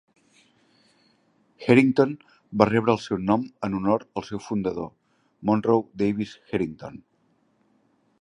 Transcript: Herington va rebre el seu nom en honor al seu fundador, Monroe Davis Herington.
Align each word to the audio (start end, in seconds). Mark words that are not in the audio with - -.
Herington 1.65 2.15
va 2.61 2.67
rebre 2.69 2.91
el 2.95 3.01
seu 3.03 3.21
nom 3.25 3.43
en 3.67 3.77
honor 3.81 4.05
al 4.21 4.27
seu 4.31 4.41
fundador, 4.47 4.89
Monroe 5.51 5.85
Davis 6.03 6.33
Herington. 6.53 6.97